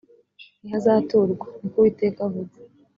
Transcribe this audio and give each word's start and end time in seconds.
ntihazaturwa 0.61 1.45
ni 1.59 1.67
ko 1.71 1.77
uwiteka 1.79 2.19
avuga 2.27 2.57